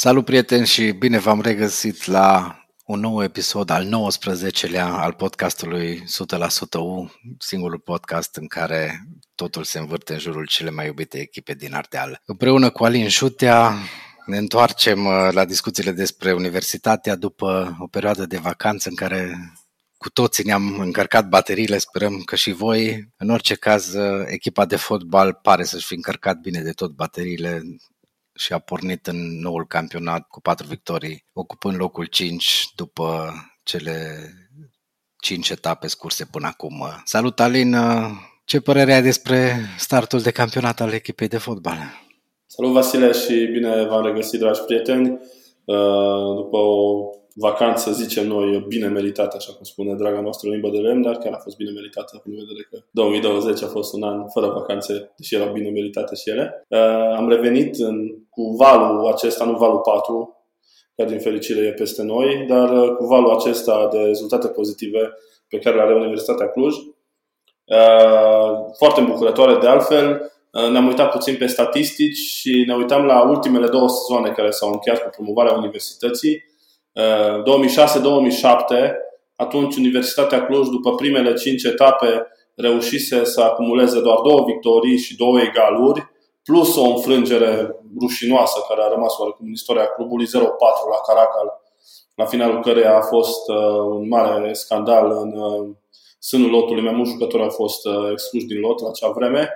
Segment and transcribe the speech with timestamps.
[0.00, 6.78] Salut prieteni și bine v-am regăsit la un nou episod al 19-lea al podcastului 100%
[6.78, 11.74] U, singurul podcast în care totul se învârte în jurul cele mai iubite echipe din
[11.74, 12.22] Ardeal.
[12.24, 13.74] Împreună cu Alin Șutea
[14.26, 19.52] ne întoarcem uh, la discuțiile despre universitatea după o perioadă de vacanță în care
[19.96, 23.08] cu toții ne-am încărcat bateriile, sperăm că și voi.
[23.16, 27.62] În orice caz, uh, echipa de fotbal pare să-și fi încărcat bine de tot bateriile
[28.38, 34.18] și a pornit în noul campionat cu patru victorii, ocupând locul 5 după cele
[35.20, 36.84] 5 etape scurse până acum.
[37.04, 37.76] Salut, Alin!
[38.44, 41.78] Ce părere ai despre startul de campionat al echipei de fotbal?
[42.46, 45.08] Salut, Vasile, și bine v-am regăsit, dragi prieteni.
[45.64, 50.68] Uh, după o vacanță, să zicem noi, bine meritată, așa cum spune draga noastră limbă
[50.68, 54.02] de lemn, dar chiar a fost bine meritată, în vedere că 2020 a fost un
[54.02, 56.66] an fără vacanțe, deși erau bine meritate și ele.
[56.68, 57.96] Uh, am revenit în,
[58.30, 60.36] cu valul acesta, nu valul 4,
[60.96, 65.12] care din fericire e peste noi, dar uh, cu valul acesta de rezultate pozitive
[65.48, 66.74] pe care le are Universitatea Cluj.
[66.74, 70.32] Uh, foarte îmbucurătoare de altfel.
[70.70, 75.02] Ne-am uitat puțin pe statistici și ne uitam la ultimele două sezoane care s-au încheiat
[75.02, 76.47] cu promovarea universității
[76.98, 77.00] 2006-2007,
[79.36, 85.40] atunci Universitatea Cluj, după primele cinci etape, reușise să acumuleze doar două victorii și două
[85.40, 86.06] egaluri,
[86.44, 90.30] plus o înfrângere rușinoasă care a rămas oarecum în istoria clubului 0-4
[90.90, 91.60] la Caracal,
[92.14, 93.56] la finalul căreia a fost uh,
[93.96, 95.68] un mare scandal în uh,
[96.18, 96.82] sânul lotului.
[96.82, 99.48] Mai mulți jucători au fost uh, excluși din lot la acea vreme.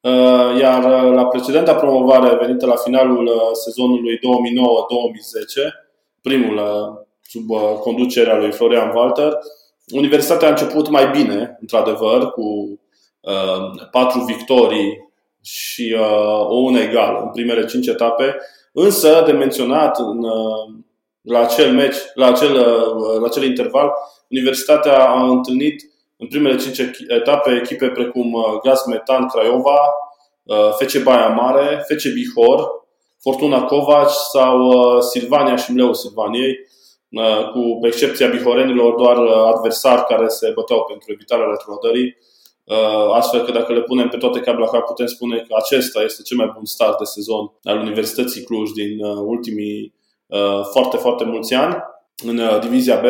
[0.00, 4.20] Uh, iar uh, la precedenta promovare venită la finalul uh, sezonului 2009-2010,
[6.28, 9.32] primul uh, sub uh, conducerea lui Florian Walter.
[9.92, 12.80] Universitatea a început mai bine, într-adevăr, cu
[13.20, 15.10] uh, patru victorii
[15.42, 18.36] și uh, o ună egală în primele cinci etape,
[18.72, 20.74] însă de menționat în, uh,
[21.22, 23.90] la acel meci, la acel, uh, la acel interval,
[24.28, 25.82] Universitatea a întâlnit
[26.16, 29.78] în primele cinci etape echipe precum uh, Gaz Metan Craiova,
[30.42, 32.85] uh, FC Baia Mare, FC Bihor,
[33.26, 36.54] Fortuna Covaci sau uh, Silvania și Mleu Silvaniei,
[37.08, 42.16] uh, cu excepția bihorenilor, doar uh, adversari care se băteau pentru evitarea retrogradării.
[43.12, 46.22] Astfel că dacă le punem pe toate cap la cap, putem spune că acesta este
[46.22, 49.94] cel mai bun start de sezon al Universității Cluj din ultimii
[50.72, 51.76] foarte, foarte mulți ani
[52.24, 53.04] în Divizia B.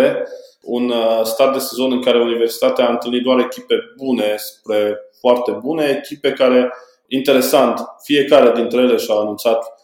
[0.62, 6.02] Un start de sezon în care Universitatea a întâlnit doar echipe bune spre foarte bune,
[6.02, 6.72] echipe care,
[7.08, 9.75] interesant, fiecare dintre ele și-a anunțat Uh,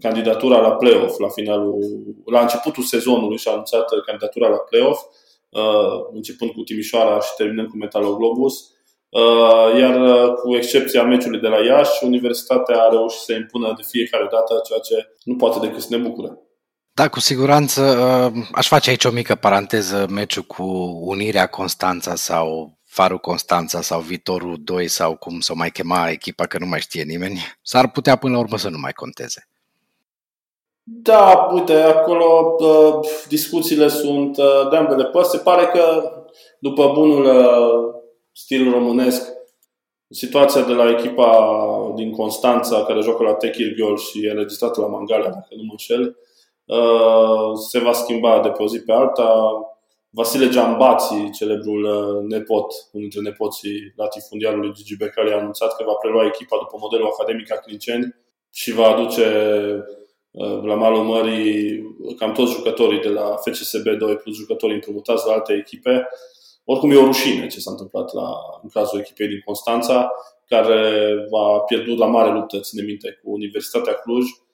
[0.00, 1.78] candidatura la playoff la finalul,
[2.24, 5.02] la începutul sezonului și a anunțat candidatura la playoff,
[5.48, 8.70] uh, începând cu Timișoara și terminând cu Metaloglobus.
[9.08, 14.28] Uh, iar cu excepția meciului de la Iași, Universitatea a reușit să impună de fiecare
[14.30, 16.38] dată ceea ce nu poate decât să ne bucure.
[16.92, 17.82] Da, cu siguranță.
[18.52, 20.62] Aș face aici o mică paranteză, meciul cu
[21.00, 26.46] Unirea Constanța sau Farul Constanța sau Viitorul 2 sau cum să o mai chema echipa,
[26.46, 29.48] că nu mai știe nimeni, s-ar putea până la urmă să nu mai conteze.
[30.82, 35.30] Da, uite, acolo uh, discuțiile sunt uh, de ambele părți.
[35.30, 36.12] Se pare că
[36.58, 37.94] după bunul uh,
[38.32, 39.32] stil românesc,
[40.08, 41.30] situația de la echipa
[41.94, 46.16] din Constanța, care joacă la Techirghiol și e înregistrată la Mangalea, dacă nu mă înșel,
[46.64, 49.50] uh, se va schimba de pe o zi pe alta
[50.18, 55.92] Vasile Giambații, celebrul uh, nepot, unul dintre nepoții latifundialului Gigi Becali, a anunțat că va
[55.92, 58.14] prelua echipa după modelul academic a Clinceni
[58.50, 59.26] și va aduce
[60.30, 61.82] uh, la malul mării
[62.18, 66.08] cam toți jucătorii de la FCSB 2 plus jucătorii împrumutați la alte echipe.
[66.64, 68.28] Oricum e o rușine ce s-a întâmplat la,
[68.62, 70.12] în cazul echipei din Constanța,
[70.46, 74.45] care va pierdut la mare luptă, ține minte, cu Universitatea Cluj, Uh,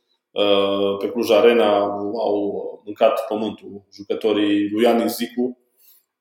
[0.98, 1.78] pe Cluj Arena
[2.19, 5.56] au mâncat pământul jucătorii lui Ian Zicu.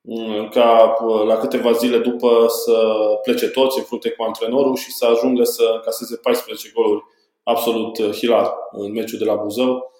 [0.00, 4.92] Uh, ca uh, la câteva zile după să plece toți în frunte cu antrenorul și
[4.92, 7.02] să ajungă să încaseze 14 goluri
[7.42, 9.91] absolut hilar în meciul de la Buzău,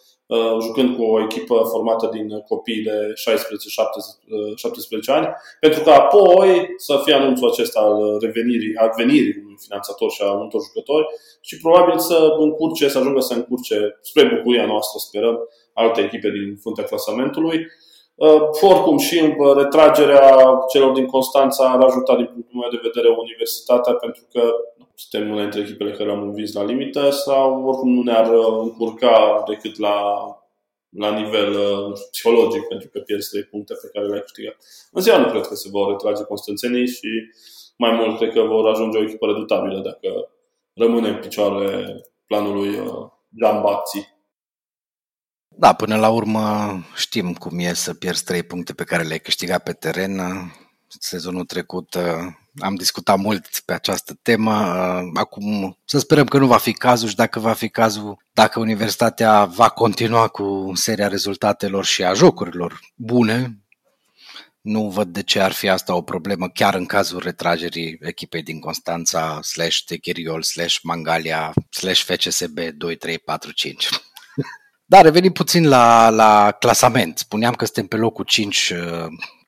[0.60, 3.12] jucând cu o echipă formată din copii de
[5.06, 5.29] 16-17 ani,
[5.61, 10.32] pentru că apoi să fie anunțul acesta al revenirii, al venirii unui finanțator și a
[10.32, 11.06] multor jucători
[11.40, 15.38] și probabil să încurce, să ajungă să încurce, spre bucuria noastră, sperăm,
[15.75, 17.67] alte echipe din fruntea clasamentului.
[18.23, 23.09] Uh, oricum și în retragerea celor din Constanța ar ajuta din punctul meu de vedere
[23.19, 24.43] universitatea pentru că
[24.95, 29.43] suntem una dintre echipele care am învins la limită sau oricum nu ne-ar uh, încurca
[29.47, 29.97] decât la,
[30.89, 34.57] la nivel uh, psihologic pentru că pierzi trei puncte pe care le-ai câștigat.
[34.93, 37.11] În ziua nu cred că se vor retrage constanțenii și
[37.77, 40.31] mai mult cred că vor ajunge o echipă redutabilă dacă
[40.75, 44.12] rămâne în picioare planului uh, Gambații.
[45.56, 49.62] Da, până la urmă știm cum e să pierzi trei puncte pe care le-ai câștigat
[49.62, 50.20] pe teren.
[50.99, 52.02] Sezonul trecut uh,
[52.60, 54.52] am discutat mult pe această temă.
[54.52, 58.60] Uh, acum să sperăm că nu va fi cazul și dacă va fi cazul, dacă
[58.60, 63.62] Universitatea va continua cu seria rezultatelor și a jocurilor bune,
[64.60, 68.60] nu văd de ce ar fi asta o problemă chiar în cazul retragerii echipei din
[68.60, 73.88] Constanța slash Techeriol slash Mangalia slash FCSB 2, 3, 4, 5.
[74.93, 77.19] Da, revenim puțin la, la clasament.
[77.19, 78.73] Spuneam că suntem pe locul 5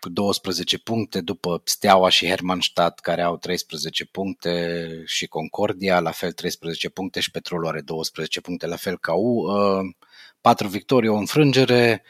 [0.00, 6.32] cu 12 puncte, după Steaua și Hermannstadt, care au 13 puncte, și Concordia, la fel
[6.32, 9.44] 13 puncte, și Petrolul are 12 puncte, la fel ca U.
[10.40, 12.02] 4 uh, victorii, o înfrângere,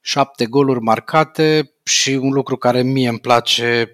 [0.00, 3.90] 7 goluri marcate și un lucru care mie îmi place,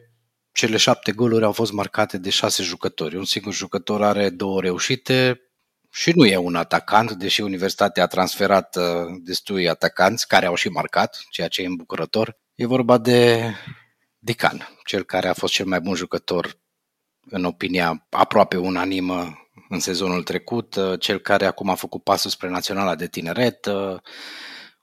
[0.52, 3.16] cele 7 goluri au fost marcate de 6 jucători.
[3.16, 5.45] Un singur jucător are două reușite,
[5.96, 8.84] și nu e un atacant, deși Universitatea a transferat uh,
[9.24, 12.38] destui atacanți care au și marcat, ceea ce e îmbucurător.
[12.54, 13.50] E vorba de
[14.18, 16.58] Dican, cel care a fost cel mai bun jucător
[17.30, 19.38] în opinia aproape unanimă
[19.68, 23.98] în sezonul trecut, uh, cel care acum a făcut pasul spre Naționala de Tineret, uh,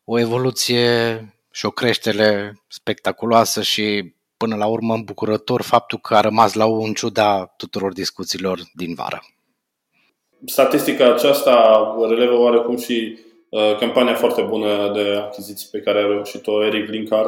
[0.04, 1.18] o evoluție
[1.52, 6.94] și o creștere spectaculoasă și până la urmă îmbucurător faptul că a rămas la un
[6.94, 9.22] ciuda tuturor discuțiilor din vară.
[10.46, 13.18] Statistica aceasta relevă oarecum și
[13.50, 17.26] uh, campania foarte bună de achiziții pe care a reușit-o Eric Linkar,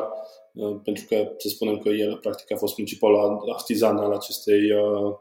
[0.53, 5.15] uh, pentru că să spunem că el practic a fost principalul artizan al acestei uh,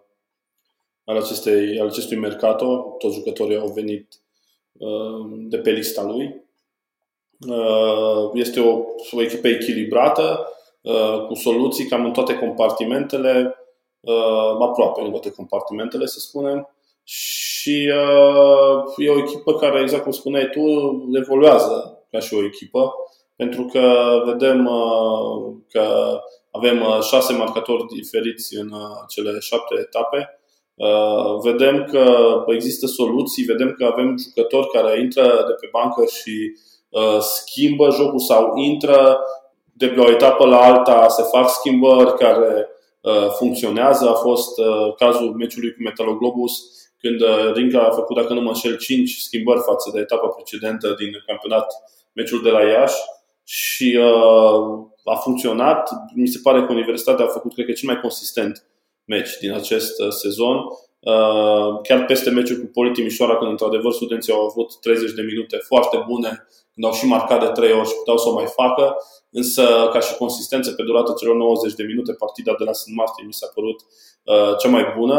[1.04, 2.96] al, acestei, al acestui mercato.
[2.98, 4.22] Toți jucătorii au venit
[4.72, 6.42] uh, de pe lista lui.
[7.48, 10.48] Uh, este o, o echipă echilibrată,
[10.80, 13.54] uh, cu soluții cam în toate compartimentele,
[14.00, 16.68] uh, aproape în toate compartimentele, să spunem
[17.02, 20.60] și uh, e o echipă care, exact cum spuneai tu,
[21.12, 22.92] evoluează ca și o echipă,
[23.36, 23.82] pentru că
[24.24, 26.18] vedem uh, că
[26.50, 30.38] avem uh, șase marcatori diferiți în uh, cele șapte etape.
[30.74, 32.06] Uh, vedem că
[32.46, 36.56] există soluții, vedem că avem jucători care intră de pe bancă și
[36.88, 39.18] uh, schimbă jocul sau intră
[39.72, 42.68] de pe o etapă la alta, se fac schimbări care
[43.00, 44.08] uh, funcționează.
[44.08, 46.52] A fost uh, cazul meciului cu Metaloglobus
[47.04, 50.94] când uh, Rinca a făcut, dacă nu mă înșel, 5 schimbări față de etapa precedentă
[50.98, 51.66] din campionat,
[52.12, 53.00] meciul de la Iași
[53.44, 55.90] și uh, a funcționat.
[56.14, 58.66] Mi se pare că Universitatea a făcut, cred că, cel mai consistent
[59.04, 60.56] meci din acest uh, sezon.
[61.00, 65.56] Uh, chiar peste meciul cu Poli Timișoara, când într-adevăr studenții au avut 30 de minute
[65.56, 68.96] foarte bune, când au și marcat de 3 ori și puteau să o mai facă,
[69.30, 72.88] însă ca și consistență pe durata celor 90 de minute, partida de la St.
[72.94, 73.78] Martin mi s-a părut
[74.24, 75.18] uh, cea mai bună.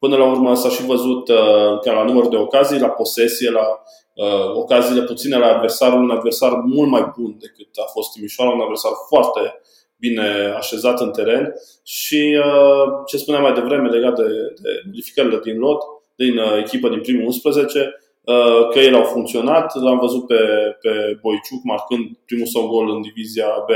[0.00, 3.66] Până la urmă s-a și văzut uh, la număr de ocazii, la posesie, la
[4.14, 8.60] uh, ocaziile puține la adversarul, un adversar mult mai bun decât a fost Timișoara, un
[8.60, 9.60] adversar foarte
[10.00, 11.54] bine așezat în teren
[11.84, 14.28] și uh, ce spuneam mai devreme legat de,
[14.62, 15.82] de modificările din lot,
[16.16, 17.94] din uh, echipă din primul 11,
[18.24, 19.74] uh, că ele au funcționat.
[19.74, 20.42] L-am văzut pe,
[20.80, 23.70] pe Boiciuc marcând primul său gol în divizia B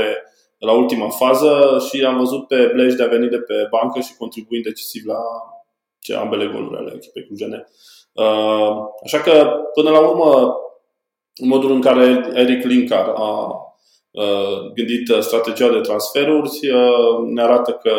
[0.57, 4.17] la ultima fază și am văzut pe Blej de a venit de pe bancă și
[4.17, 5.54] contribuind decisiv la, ce
[6.13, 7.67] ambele goluri ale echipei clujene.
[8.13, 10.55] Uh, așa că, până la urmă,
[11.41, 13.49] modul în care Eric Linkar a
[14.11, 17.93] uh, gândit strategia de transferuri uh, ne arată că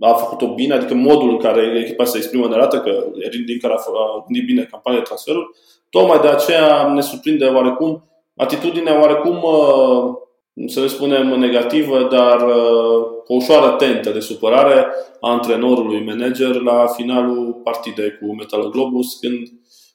[0.00, 3.70] a făcut-o bine, adică modul în care echipa se exprimă ne arată că Eric Linkar
[3.70, 5.46] a gândit bine campania de transferuri.
[5.90, 8.04] Tocmai de aceea ne surprinde oarecum
[8.36, 9.44] atitudinea oarecum
[10.66, 14.86] să ne spunem negativă, dar uh, o ușoară tentă de supărare
[15.20, 19.48] a antrenorului manager la finalul partidei cu Metal Globus, când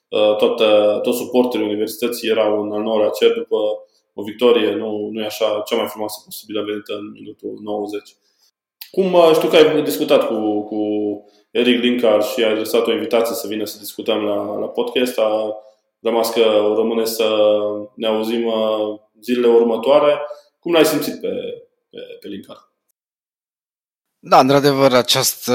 [0.08, 0.60] uh, tot,
[1.02, 3.56] toți suporterii universității erau în al nouălea cer după
[4.14, 8.14] o victorie, nu, nu e așa, cea mai frumoasă posibilă venită în minutul 90.
[8.90, 10.80] Cum uh, știu că ai discutat cu, cu
[11.50, 15.56] Eric Linkar și ai adresat o invitație să vină să discutăm la, la podcast, a
[16.00, 17.58] rămas că rămâne să
[17.94, 18.52] ne auzim
[19.20, 20.20] zilele următoare.
[20.60, 21.28] Cum l-ai simțit pe,
[21.90, 22.67] pe, pe Linkar?
[24.20, 25.54] Da, într-adevăr, această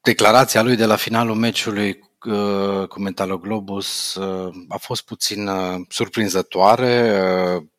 [0.00, 5.80] declarație a lui de la finalul meciului uh, cu Metaloglobus uh, a fost puțin uh,
[5.88, 7.22] surprinzătoare,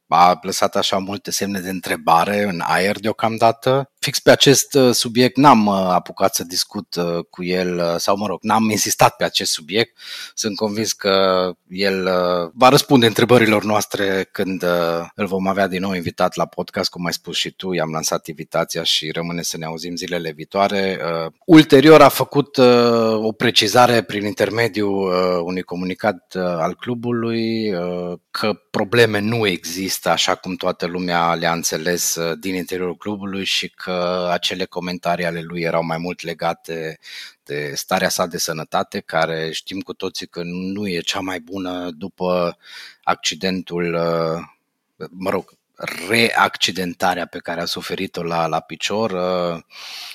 [0.08, 3.92] a lăsat așa multe semne de întrebare în aer deocamdată.
[4.10, 8.28] Fix pe acest uh, subiect n-am uh, apucat să discut uh, cu el, sau mă
[8.28, 9.98] rog, n-am insistat pe acest subiect.
[10.34, 12.04] Sunt convins că el
[12.54, 14.64] va răspunde întrebărilor noastre când
[15.16, 18.28] îl vom avea din nou invitat la podcast, cum ai spus și tu, i-am lansat
[18.28, 21.00] invitația și rămâne să ne auzim zilele viitoare.
[21.46, 22.58] Ulterior a făcut
[23.14, 25.12] o precizare prin intermediul
[25.44, 27.72] unui comunicat al clubului
[28.32, 33.99] că probleme nu există așa cum toată lumea le-a înțeles din interiorul clubului și că
[34.32, 37.00] acele comentarii ale lui erau mai mult legate
[37.44, 41.90] de starea sa de sănătate, care știm cu toții că nu e cea mai bună
[41.92, 42.58] după
[43.04, 43.98] accidentul,
[45.10, 45.58] mă rog,
[46.10, 49.12] reaccidentarea pe care a suferit-o la, la picior.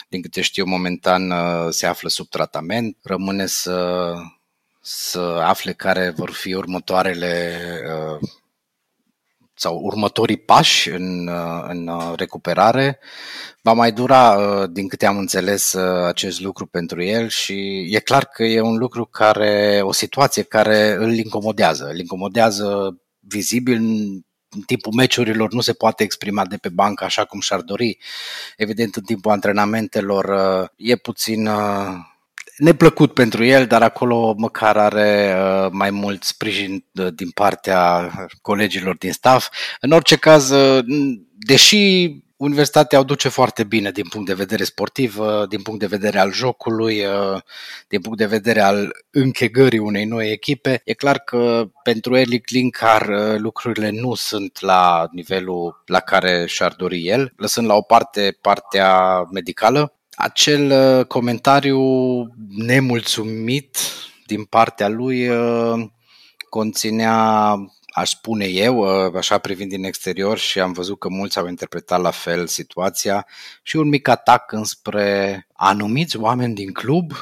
[0.09, 1.33] Din câte știu, momentan
[1.71, 2.97] se află sub tratament.
[3.03, 4.13] Rămâne să,
[4.81, 7.59] să afle care vor fi următoarele
[9.55, 12.99] sau următorii pași în, uh, în uh, recuperare.
[13.63, 15.75] Va mai dura, uh, din câte am înțeles,
[16.07, 20.97] acest lucru pentru el și e clar că e un lucru care, o situație care
[20.99, 21.85] îl incomodează.
[21.85, 23.77] Îl incomodează vizibil
[24.51, 27.99] în timpul meciurilor nu se poate exprima de pe bancă așa cum și-ar dori.
[28.57, 30.35] Evident, în timpul antrenamentelor
[30.77, 31.49] e puțin
[32.57, 38.11] neplăcut pentru el, dar acolo măcar are uh, mai mult sprijin uh, din partea
[38.43, 39.51] colegilor din staff.
[39.81, 40.85] În orice caz, uh,
[41.39, 45.19] deși Universitatea o duce foarte bine din punct de vedere sportiv,
[45.49, 47.05] din punct de vedere al jocului,
[47.89, 50.81] din punct de vedere al închegării unei noi echipe.
[50.85, 53.09] E clar că pentru Eli Klinkar
[53.39, 59.23] lucrurile nu sunt la nivelul la care și-ar dori el, lăsând la o parte partea
[59.33, 61.81] medicală acel uh, comentariu
[62.49, 63.79] nemulțumit
[64.27, 65.87] din partea lui uh,
[66.49, 67.55] conținea,
[67.87, 72.01] aș spune eu, uh, așa privind din exterior și am văzut că mulți au interpretat
[72.01, 73.27] la fel situația
[73.63, 77.13] și un mic atac înspre anumiți oameni din club,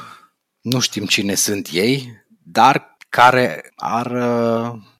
[0.61, 4.07] nu știm cine sunt ei, dar care ar,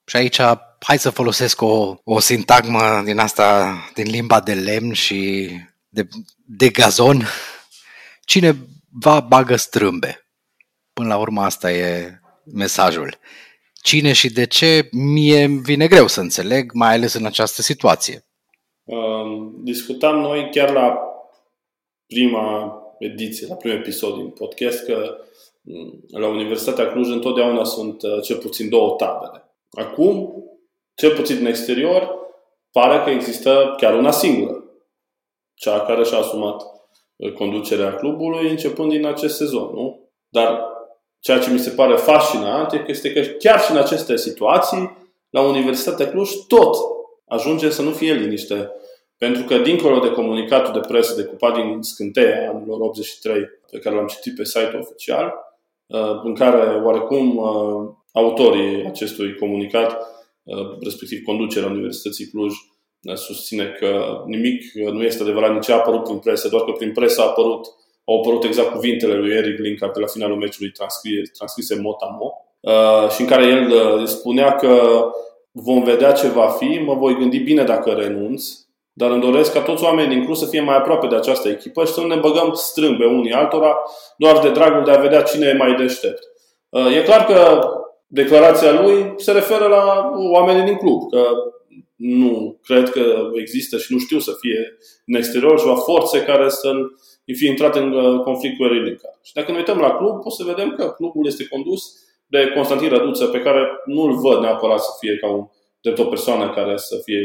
[0.05, 0.39] și aici
[0.79, 5.49] hai să folosesc o, o sintagmă din asta, din limba de lemn și
[5.89, 6.07] de,
[6.45, 7.27] de gazon,
[8.25, 8.55] Cine
[8.99, 10.27] va bagă strâmbe.
[10.93, 12.19] Până la urmă asta e
[12.53, 13.17] mesajul.
[13.81, 18.25] Cine și de ce, mie vine greu să înțeleg, mai ales în această situație.
[19.63, 20.97] discutam noi chiar la
[22.07, 25.17] prima ediție, la primul episod din podcast, că
[25.61, 29.55] mm, la Universitatea Cluj întotdeauna sunt uh, cel puțin două tabere.
[29.71, 30.33] Acum,
[30.95, 32.09] cel puțin în exterior,
[32.71, 34.63] pare că există chiar una singură.
[35.53, 36.72] Cea care și-a asumat
[37.31, 40.09] conducerea clubului începând din acest sezon, nu?
[40.29, 40.59] Dar
[41.19, 44.97] ceea ce mi se pare fascinant este că chiar și în aceste situații,
[45.29, 46.75] la Universitatea Cluj, tot
[47.27, 48.71] ajunge să nu fie liniște.
[49.17, 54.07] Pentru că, dincolo de comunicatul de presă decupat din scânteia anilor 83, pe care l-am
[54.07, 55.33] citit pe site-ul oficial,
[55.85, 59.97] uh, în care oarecum uh, autorii acestui comunicat,
[60.43, 62.53] uh, respectiv conducerea Universității Cluj,
[63.13, 67.21] susține că nimic nu este adevărat, nici a apărut prin presă, doar că prin presă
[67.21, 67.65] a apărut,
[68.05, 73.09] au apărut exact cuvintele lui Eric Linkard de la finalul meciului transcrie, transcrise mot-a-mot uh,
[73.09, 75.05] și în care el uh, spunea că
[75.51, 78.43] vom vedea ce va fi, mă voi gândi bine dacă renunț,
[78.93, 81.85] dar îmi doresc ca toți oamenii din club să fie mai aproape de această echipă
[81.85, 83.75] și să nu ne băgăm strâmbe unii altora
[84.17, 86.23] doar de dragul de a vedea cine e mai deștept.
[86.69, 87.69] Uh, e clar că
[88.07, 91.19] declarația lui se referă la oamenii din club, că
[91.95, 96.73] nu cred că există și nu știu să fie în exterior și forțe care să
[97.25, 99.19] fie intrat în uh, conflict cu Erilica.
[99.21, 101.83] Și dacă ne uităm la club, o să vedem că clubul este condus
[102.27, 105.47] de Constantin Răduță, pe care nu-l văd neapărat să fie ca un
[105.83, 107.19] de o persoană care să fie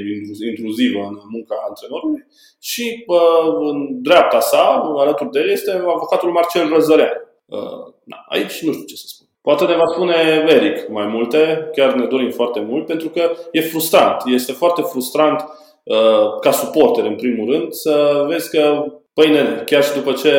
[0.49, 2.27] intruzivă în munca antrenorului
[2.61, 7.17] și uh, în dreapta sa, alături de el, este avocatul Marcel Răzărean.
[7.45, 9.28] Uh, na, aici nu știu ce să spun.
[9.49, 10.15] Poate ne va spune
[10.49, 14.23] Eric mai multe, chiar ne dorim foarte mult, pentru că e frustrant.
[14.27, 15.45] Este foarte frustrant
[15.83, 20.33] uh, ca suporter, în primul rând, să vezi că, păi nene, chiar și după ce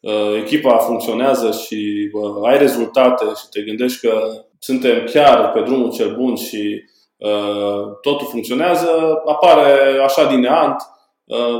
[0.00, 4.12] uh, echipa funcționează și uh, ai rezultate și te gândești că
[4.58, 6.82] suntem chiar pe drumul cel bun și
[7.16, 10.95] uh, totul funcționează, apare așa din neant uh,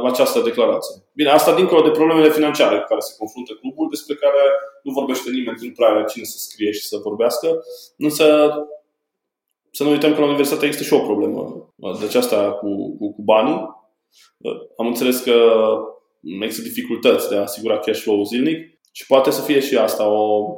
[0.04, 1.02] această declarație.
[1.12, 4.42] Bine, asta dincolo de problemele financiare cu care se confruntă clubul, despre care
[4.82, 7.48] nu vorbește nimeni, nu prea are cine să scrie și să vorbească,
[7.96, 8.26] însă
[9.70, 11.74] să nu uităm că la universitate există și o problemă.
[12.00, 13.60] Deci asta cu, cu, cu banii.
[14.76, 15.36] Am înțeles că
[16.40, 20.54] există dificultăți de a asigura cash flow zilnic și poate să fie și asta o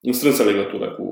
[0.00, 1.06] înstrânsă legătură cu,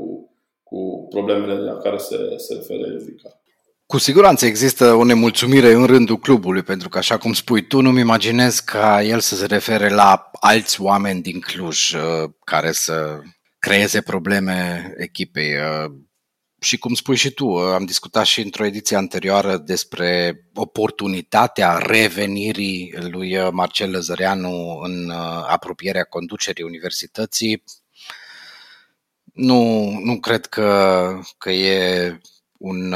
[0.63, 3.43] cu problemele la care se, se referă Vicar.
[3.87, 8.01] Cu siguranță există o nemulțumire în rândul clubului, pentru că, așa cum spui tu, nu-mi
[8.01, 13.21] imaginez ca el să se refere la alți oameni din Cluj uh, care să
[13.59, 15.55] creeze probleme echipei.
[15.55, 15.93] Uh,
[16.61, 22.95] și cum spui și tu, uh, am discutat și într-o ediție anterioară despre oportunitatea revenirii
[22.99, 25.11] lui Marcel Lăzăreanu în
[25.47, 27.65] apropierea conducerii universității.
[29.33, 32.21] Nu, nu cred că, că e
[32.59, 32.95] un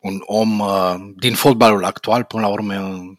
[0.00, 2.74] un om uh, din fotbalul actual, până la urmă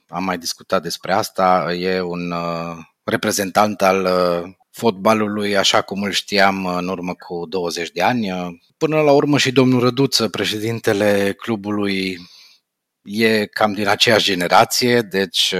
[0.08, 6.12] am mai discutat despre asta, e un uh, reprezentant al uh, fotbalului așa cum îl
[6.12, 8.30] știam în urmă cu 20 de ani.
[8.78, 12.18] Până la urmă și domnul Răduță, președintele clubului,
[13.02, 15.54] e cam din aceeași generație, deci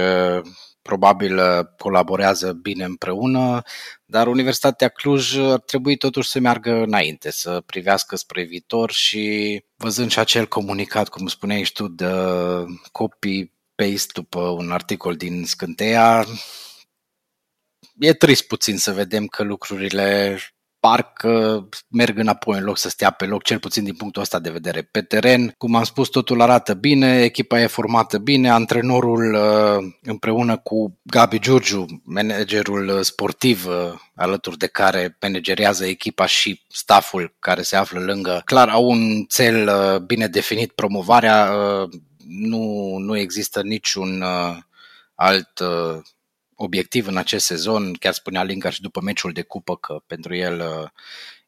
[0.82, 1.40] probabil
[1.78, 3.62] colaborează bine împreună,
[4.04, 10.10] dar Universitatea Cluj ar trebui totuși să meargă înainte, să privească spre viitor și văzând
[10.10, 12.06] și acel comunicat, cum spuneai și tu, de
[12.92, 16.26] copy-paste după un articol din Scânteia,
[17.98, 20.38] e trist puțin să vedem că lucrurile
[20.82, 24.50] parcă merg înapoi în loc să stea pe loc, cel puțin din punctul ăsta de
[24.50, 24.82] vedere.
[24.82, 30.56] Pe teren, cum am spus, totul arată bine, echipa e formată bine, antrenorul uh, împreună
[30.56, 37.76] cu Gabi Giurgiu, managerul sportiv uh, alături de care managerează echipa și stafful care se
[37.76, 41.52] află lângă, clar au un cel uh, bine definit, promovarea,
[42.26, 44.24] nu, nu există niciun
[45.14, 45.60] alt
[46.56, 50.60] obiectiv în acest sezon, chiar spunea Lingard și după meciul de cupă că pentru el
[50.60, 50.88] uh,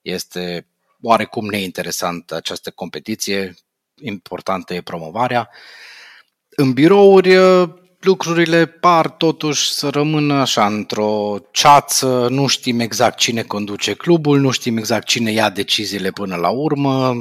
[0.02, 0.66] este
[1.00, 3.54] oarecum neinteresant această competiție,
[4.00, 5.50] importantă e promovarea.
[6.49, 7.68] În birouri uh,
[8.00, 14.50] lucrurile par totuși să rămână așa într-o ceață, nu știm exact cine conduce clubul, nu
[14.50, 17.14] știm exact cine ia deciziile până la urmă.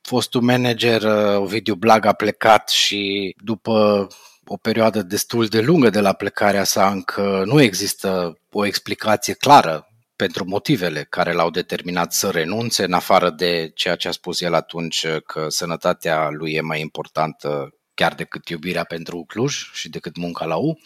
[0.00, 4.06] Fostul manager uh, Ovidiu Blag a plecat și după
[4.46, 9.86] o perioadă destul de lungă de la plecarea sa, încă nu există o explicație clară
[10.16, 14.54] pentru motivele care l-au determinat să renunțe, în afară de ceea ce a spus el
[14.54, 20.44] atunci, că sănătatea lui e mai importantă chiar decât iubirea pentru Cluj și decât munca
[20.44, 20.78] la U.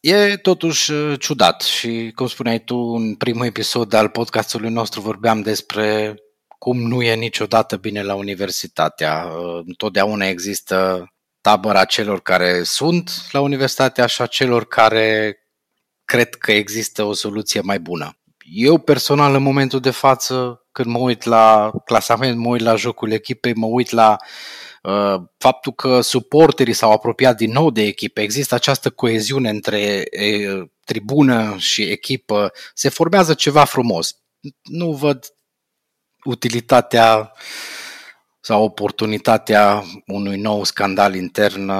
[0.00, 5.40] E totuși uh, ciudat și, cum spuneai tu, în primul episod al podcastului nostru vorbeam
[5.42, 6.16] despre
[6.58, 9.24] cum nu e niciodată bine la universitatea.
[9.24, 11.06] Uh, întotdeauna există
[11.42, 15.36] tabăra celor care sunt la universitate, așa celor care
[16.04, 18.16] cred că există o soluție mai bună.
[18.44, 23.10] Eu personal, în momentul de față, când mă uit la clasament, mă uit la jocul
[23.10, 24.16] echipei, mă uit la
[24.82, 30.68] uh, faptul că suporterii s-au apropiat din nou de echipe, există această coeziune între uh,
[30.84, 34.16] tribună și echipă, se formează ceva frumos.
[34.62, 35.24] Nu văd
[36.24, 37.81] utilitatea uh,
[38.42, 41.70] sau oportunitatea unui nou scandal intern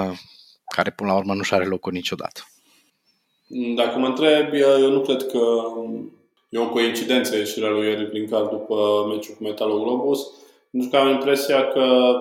[0.74, 2.40] care până la urmă nu și are locul niciodată.
[3.76, 5.38] Dacă mă întreb, eu nu cred că
[6.48, 10.20] e o coincidență ieșirea lui Eric Linkar după meciul cu Metalul Globus,
[10.70, 12.14] pentru că am impresia că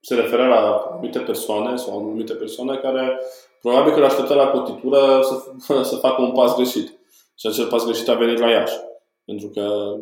[0.00, 3.20] se referă la anumite persoane sau anumite persoane care
[3.60, 6.98] probabil că l așteptă la cotitură să, să facă un pas greșit.
[7.38, 8.76] Și acel pas greșit a venit la Iași.
[9.24, 10.00] Pentru că uh,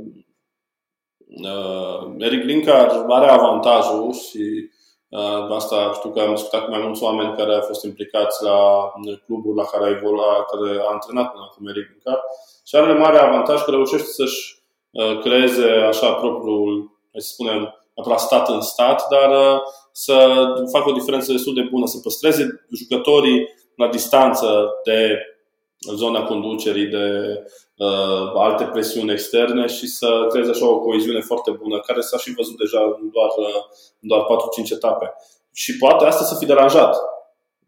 [2.19, 4.71] Eric Linkar are avantajul și
[5.09, 8.59] uh, asta știu că am discutat cu mai mulți oameni care au fost implicați la
[9.27, 12.21] clubul la care a, evoluat, care a antrenat până acum Eric Linkar
[12.67, 18.21] și are mare avantaj că reușește să-și uh, creeze așa propriul, hai să spunem, neapărat
[18.21, 19.61] stat în stat, dar uh,
[19.93, 20.17] să
[20.73, 25.19] facă o diferență destul de bună, să păstreze jucătorii la distanță de
[25.95, 27.07] zona conducerii, de
[27.77, 32.35] uh, alte presiuni externe și să creeze așa o coeziune foarte bună, care s-a și
[32.35, 33.63] văzut deja în doar, uh,
[34.01, 35.13] în doar 4-5 etape.
[35.53, 36.97] Și poate asta să fi deranjat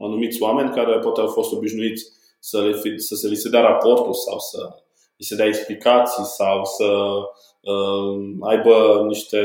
[0.04, 2.04] anumiți oameni care poate au fost obișnuiți
[2.38, 4.58] să, le fi, să se li se dea raportul sau să
[5.16, 6.84] li se dea explicații sau să
[7.72, 9.38] uh, aibă niște,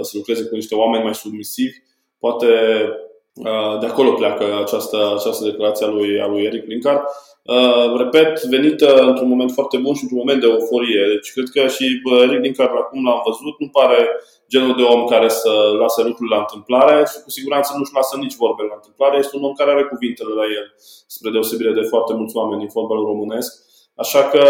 [0.00, 1.76] să lucreze cu niște oameni mai submisivi.
[2.18, 3.03] Poate uh,
[3.80, 7.04] de acolo pleacă această, această declarație a lui, a lui Eric Linkar
[7.44, 11.02] Uh, repet, venită într-un moment foarte bun și într-un moment de euforie.
[11.14, 11.84] Deci cred că și
[12.24, 13.98] Eric din care acum l-am văzut nu pare
[14.52, 18.40] genul de om care să lase lucrurile la întâmplare și cu siguranță nu-și lasă nici
[18.42, 19.16] vorbe la întâmplare.
[19.18, 20.66] Este un om care are cuvintele la el,
[21.14, 23.50] spre deosebire de foarte mulți oameni din fotbalul românesc.
[24.04, 24.42] Așa că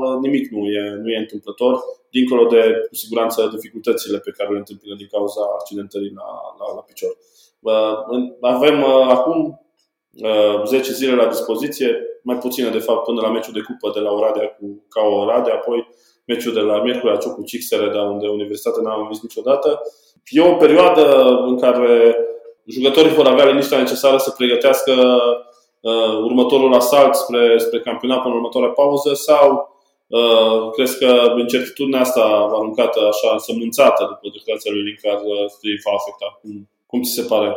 [0.00, 1.74] uh, nimic nu e, nu e întâmplător,
[2.10, 6.28] dincolo de, cu siguranță, dificultățile pe care le întâmpină din cauza accidentării la,
[6.60, 7.14] la, la picior.
[7.66, 9.60] Uh, avem acum
[10.64, 14.10] 10 zile la dispoziție, mai puține de fapt până la meciul de cupă de la
[14.10, 15.88] Oradea cu KO Oradea, apoi
[16.26, 19.80] meciul de la Miercuri la Ciucu Cixere, de unde Universitatea n-am văzut niciodată.
[20.30, 21.04] e o perioadă
[21.46, 22.16] în care
[22.66, 24.92] jucătorii vor avea liniștea necesară să pregătească
[25.80, 29.68] uh, următorul asalt spre, spre campionat până următoarea pauză sau
[30.06, 32.22] uh, crezi că incertitudinea asta
[32.56, 36.38] aruncată așa însămânțată după declarația lui Linkar uh, îi va afecta?
[36.40, 37.52] Cum, cum ți se pare?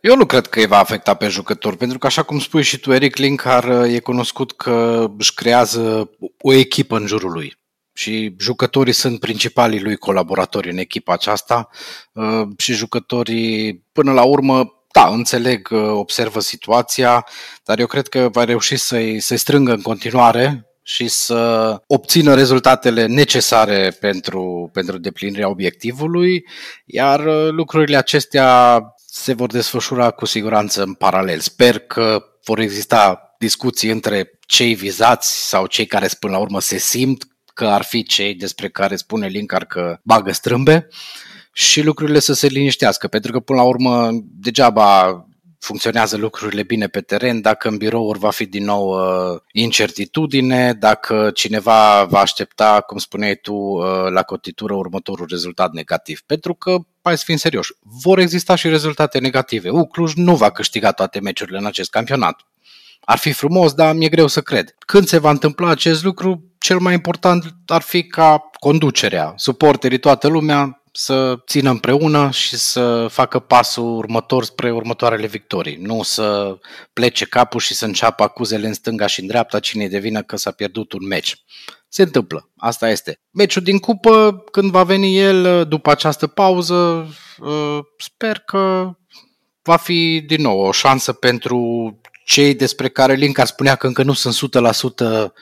[0.00, 2.78] Eu nu cred că îi va afecta pe jucători, pentru că așa cum spui și
[2.78, 7.60] tu, Eric Linkar e cunoscut că își creează o echipă în jurul lui
[7.92, 11.68] și jucătorii sunt principalii lui colaboratori în echipa aceasta
[12.12, 17.26] uh, și jucătorii, până la urmă, da, înțeleg, uh, observă situația,
[17.64, 23.06] dar eu cred că va reuși să-i, să-i strângă în continuare și să obțină rezultatele
[23.06, 26.44] necesare pentru, pentru deplinirea obiectivului,
[26.84, 31.40] iar uh, lucrurile acestea se vor desfășura cu siguranță în paralel.
[31.40, 36.78] Sper că vor exista discuții între cei vizați sau cei care până la urmă se
[36.78, 40.88] simt că ar fi cei despre care spune Linkar că bagă strâmbe
[41.52, 45.24] și lucrurile să se liniștească, pentru că până la urmă degeaba
[45.62, 51.30] funcționează lucrurile bine pe teren, dacă în birouri va fi din nou uh, incertitudine, dacă
[51.34, 56.20] cineva va aștepta, cum spuneai tu, uh, la cotitură următorul rezultat negativ.
[56.26, 57.72] Pentru că, hai să fim serioși,
[58.02, 59.68] vor exista și rezultate negative.
[59.68, 62.46] U, Cluj nu va câștiga toate meciurile în acest campionat.
[63.04, 64.74] Ar fi frumos, dar mi-e greu să cred.
[64.78, 70.28] Când se va întâmpla acest lucru, cel mai important ar fi ca conducerea, suporterii, toată
[70.28, 75.76] lumea să țină împreună și să facă pasul următor spre următoarele victorii.
[75.76, 76.58] Nu să
[76.92, 80.50] plece capul și să înceapă acuzele în stânga și în dreapta cine devină că s-a
[80.50, 81.44] pierdut un meci.
[81.88, 83.20] Se întâmplă, asta este.
[83.30, 88.90] Meciul din cupă, când va veni el după această pauză, uh, sper că
[89.62, 91.60] va fi din nou o șansă pentru
[92.24, 95.32] cei despre care Linkar spunea că încă nu sunt 100%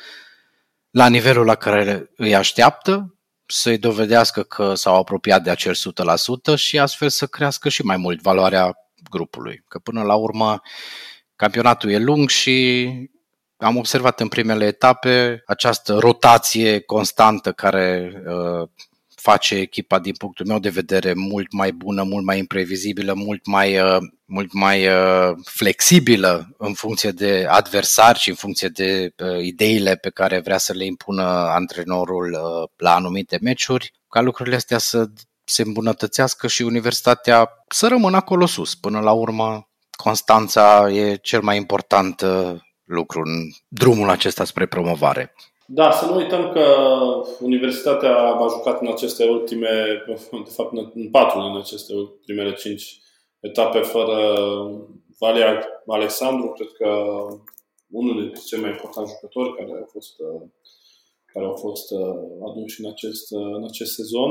[0.90, 3.19] la nivelul la care îi așteaptă,
[3.50, 5.74] să-i dovedească că s-au apropiat de acel
[6.52, 8.74] 100% și astfel să crească și mai mult valoarea
[9.10, 9.64] grupului.
[9.68, 10.60] Că până la urmă
[11.36, 12.88] campionatul e lung și
[13.56, 18.68] am observat în primele etape această rotație constantă care uh,
[19.20, 23.80] face echipa, din punctul meu de vedere, mult mai bună, mult mai imprevizibilă, mult mai,
[23.80, 29.96] uh, mult mai uh, flexibilă în funcție de adversari și în funcție de uh, ideile
[29.96, 32.38] pe care vrea să le impună antrenorul
[32.76, 35.06] la anumite meciuri, ca lucrurile astea să
[35.44, 38.74] se îmbunătățească și universitatea să rămână acolo sus.
[38.74, 42.24] Până la urmă, Constanța e cel mai important
[42.84, 45.34] lucru în drumul acesta spre promovare.
[45.72, 46.64] Da, să nu uităm că
[47.40, 53.00] Universitatea a jucat în aceste ultime, de fapt în patru din aceste primele cinci
[53.40, 54.16] etape fără
[55.18, 56.88] Valia Alexandru, cred că
[57.90, 60.16] unul dintre cei mai importanti jucători care au fost,
[61.32, 61.92] care au fost
[62.48, 64.30] aduși în acest, în acest sezon.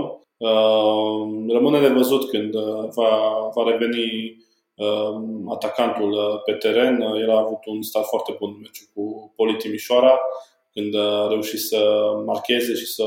[1.47, 2.53] Rămâne de văzut când
[2.95, 4.37] va, va reveni
[5.49, 7.01] atacantul pe teren.
[7.01, 10.19] El a avut un start foarte bun în meciul cu Poli Timișoara
[10.73, 13.03] când a reușit să marcheze și să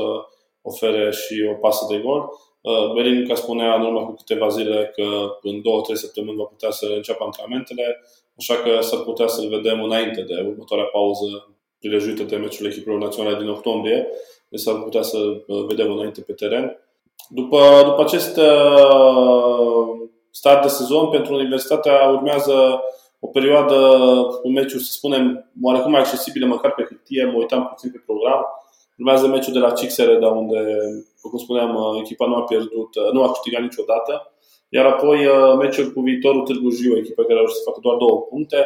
[0.61, 2.29] ofere și o pasă de gol.
[2.61, 5.03] Uh, Belinca spunea în urmă cu câteva zile că
[5.41, 8.01] în două, trei săptămâni va putea să înceapă antrenamentele,
[8.37, 13.37] așa că s-ar putea să-l vedem înainte de următoarea pauză prilejuită de meciul echipelor naționale
[13.37, 14.07] din octombrie,
[14.49, 16.77] deci s-ar putea să uh, vedem înainte pe teren.
[17.29, 22.81] După, după acest uh, start de sezon, pentru Universitatea urmează
[23.25, 23.77] o perioadă
[24.41, 28.41] cu meciuri, să spunem, oarecum mai accesibile, măcar pe hârtie, mă uitam puțin pe program.
[28.97, 30.59] Urmează meciul de la Cixere, de unde,
[31.21, 34.13] cum spuneam, echipa nu a pierdut, nu a câștigat niciodată.
[34.69, 37.95] Iar apoi uh, meciul cu viitorul Târgu Jiu, echipa care a reușit să facă doar
[37.97, 38.59] două puncte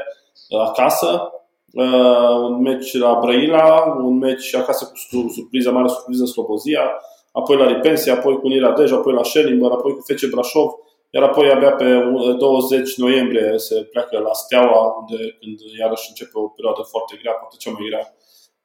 [0.49, 1.31] uh, acasă.
[1.73, 6.91] Uh, un meci la Brăila, un meci acasă cu surpriză, mare surpriză Slobozia,
[7.31, 10.69] apoi la Ripensia, apoi cu Nira Dej, apoi la Schellimber, apoi cu Fece Brașov
[11.09, 11.99] iar apoi abia pe
[12.37, 17.55] 20 noiembrie se pleacă la Steaua, unde când iarăși începe o perioadă foarte grea, poate
[17.59, 18.05] cea mai grea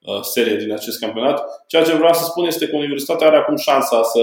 [0.01, 1.63] uh, serie din acest campionat.
[1.67, 4.19] Ceea ce vreau să spun este că Universitatea are acum șansa să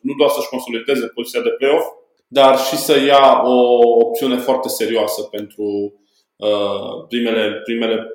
[0.00, 1.86] nu doar să-și consolideze poziția de play-off,
[2.26, 3.56] dar și să ia o
[4.04, 5.94] opțiune foarte serioasă pentru
[6.36, 8.13] uh, primele, primele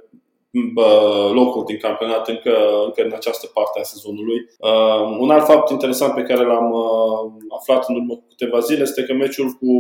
[1.34, 4.40] locuri din campionat încă, încă în această parte a sezonului.
[4.60, 9.04] Uh, un alt fapt interesant pe care l-am uh, aflat în urmă câteva zile este
[9.04, 9.72] că meciul cu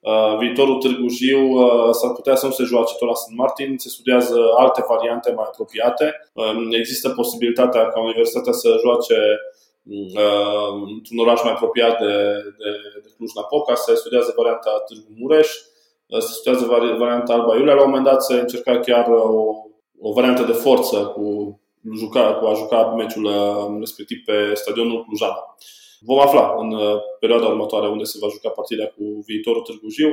[0.00, 3.30] uh, viitorul Târgu Jiu uh, s-ar putea să nu se joace tot la St.
[3.36, 6.30] Martin, se studiază alte variante mai apropiate.
[6.32, 9.18] Uh, există posibilitatea ca Universitatea să joace
[10.22, 12.14] uh, într-un oraș mai apropiat de,
[12.60, 12.70] de,
[13.02, 15.48] de Cluj-Napoca, se studiază varianta Târgu Mureș,
[16.06, 16.64] uh, se studiază
[16.98, 17.74] varianta Alba Iulia.
[17.74, 19.65] La un moment dat se încerca chiar o
[20.00, 21.60] o variantă de forță cu,
[21.96, 25.56] juca, cu a juca meciul uh, respectiv pe stadionul Clujana.
[26.00, 30.08] Vom afla în uh, perioada următoare unde se va juca partida cu viitorul Târgu Jiu.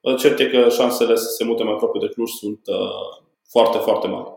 [0.00, 2.60] Uh, cert e că șansele să se mute mai aproape de Cluj sunt
[3.50, 4.36] foarte, foarte mari.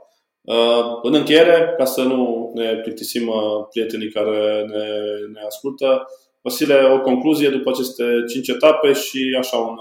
[1.02, 3.32] În încheiere, ca să nu ne plictisim
[3.70, 4.86] prietenii care ne,
[5.34, 6.08] ne ascultă,
[6.42, 9.76] Vasile, o concluzie după aceste cinci etape și așa un,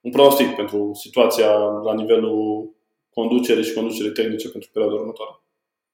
[0.00, 1.50] un pronostic pentru situația
[1.84, 2.70] la nivelul
[3.14, 5.32] conducerii și conducerii tehnice pentru perioada următoare.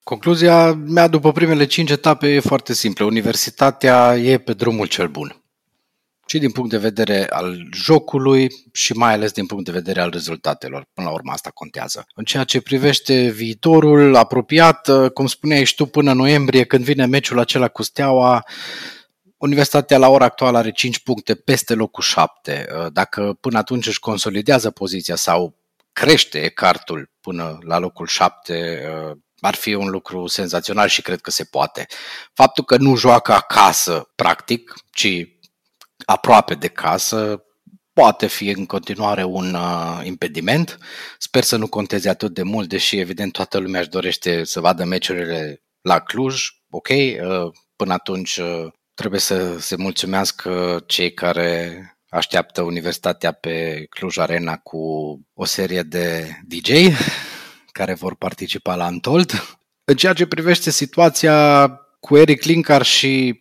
[0.02, 3.04] Concluzia mea după primele cinci etape e foarte simplă.
[3.04, 5.40] Universitatea e pe drumul cel bun.
[6.26, 10.10] Și din punct de vedere al jocului și mai ales din punct de vedere al
[10.10, 10.86] rezultatelor.
[10.92, 12.06] Până la urmă asta contează.
[12.14, 17.38] În ceea ce privește viitorul apropiat, cum spuneai și tu, până noiembrie, când vine meciul
[17.38, 18.44] acela cu Steaua,
[19.36, 22.66] Universitatea la ora actuală are 5 puncte peste locul 7.
[22.92, 25.58] Dacă până atunci își consolidează poziția sau
[26.00, 28.82] crește cartul până la locul 7,
[29.40, 31.86] ar fi un lucru senzațional și cred că se poate.
[32.32, 35.28] Faptul că nu joacă acasă, practic, ci
[36.04, 37.44] aproape de casă,
[37.92, 40.78] poate fi în continuare un uh, impediment.
[41.18, 44.84] Sper să nu conteze atât de mult, deși evident toată lumea își dorește să vadă
[44.84, 46.48] meciurile la Cluj.
[46.70, 54.18] Ok, uh, până atunci uh, trebuie să se mulțumească cei care așteaptă Universitatea pe Cluj
[54.18, 54.78] Arena cu
[55.34, 56.70] o serie de DJ
[57.72, 59.58] care vor participa la Antold.
[59.84, 61.66] În ceea ce privește situația
[62.00, 63.40] cu Eric Linkar și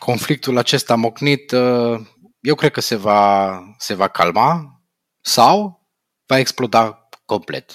[0.00, 2.00] conflictul acesta mocnit, uh,
[2.40, 4.80] eu cred că se va, se va calma
[5.20, 5.82] sau
[6.26, 7.72] va exploda complet.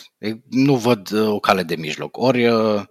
[0.49, 2.17] Nu văd uh, o cale de mijloc.
[2.17, 2.81] Ori uh,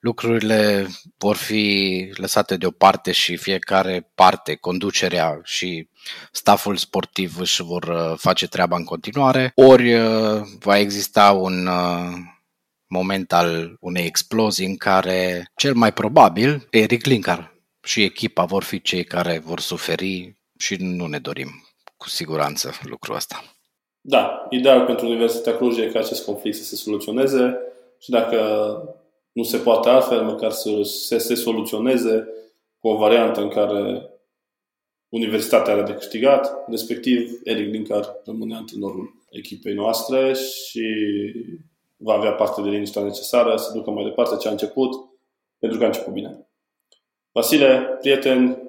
[0.00, 0.86] lucrurile
[1.18, 5.88] vor fi lăsate deoparte și fiecare parte, conducerea și
[6.32, 9.94] staful sportiv își vor face treaba în continuare, ori
[10.58, 11.68] va exista un
[12.86, 18.82] moment al unei explozii în care, cel mai probabil, Eric Linkar și echipa vor fi
[18.82, 21.48] cei care vor suferi și nu ne dorim
[21.96, 23.44] cu siguranță lucrul ăsta.
[24.00, 27.58] Da, ideal pentru Universitatea Cluj e ca acest conflict să se soluționeze
[27.98, 28.38] și dacă
[29.32, 32.28] nu se poate altfel, măcar să se, se soluționeze
[32.78, 34.09] cu o variantă în care
[35.10, 40.84] Universitatea are de câștigat, respectiv Eric Linkar rămâne antrenorul echipei noastre și
[41.96, 44.90] va avea parte de liniștea necesară să ducă mai departe ce a început,
[45.58, 46.48] pentru că a început bine.
[47.32, 48.62] Vasile, prieten,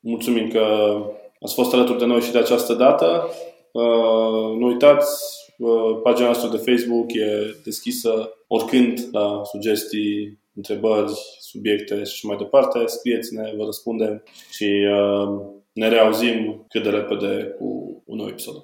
[0.00, 0.96] mulțumim că
[1.40, 3.28] ați fost alături de noi și de această dată.
[3.72, 5.22] Uh, nu uitați,
[5.58, 12.86] uh, pagina noastră de Facebook e deschisă oricând la sugestii, întrebări, subiecte și mai departe.
[12.86, 17.64] Scrieți-ne, vă răspundem și uh, ne reauzim cât de repede cu
[18.06, 18.54] un nou episod.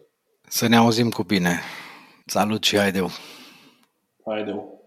[0.48, 1.60] Să ne auzim cu bine.
[2.26, 3.08] Salut și haideu!
[4.26, 4.79] Haideu!